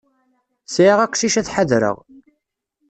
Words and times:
Sɛiɣ 0.73 0.99
aqcic 1.05 1.35
ad 1.37 1.45
t-ḥadreɣ. 1.45 1.97